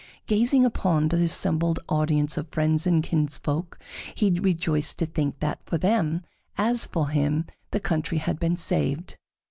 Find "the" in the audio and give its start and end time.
1.09-1.17, 7.69-7.79